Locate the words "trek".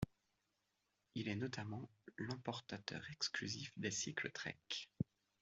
4.31-4.57